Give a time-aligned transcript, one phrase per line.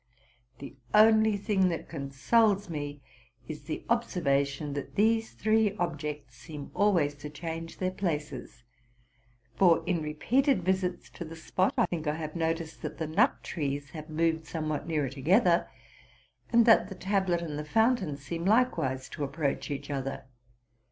[0.57, 3.01] The only thing that consoles me
[3.47, 8.63] is the observation, that these three objects seem always to change their places.
[9.55, 13.43] For, in repeated visits to the spot, I think I have noticed that the nut
[13.43, 15.69] trees have moved somewhat nearer together,
[16.51, 20.23] and that the tablet and the fountain seem likewise to ap proach each other.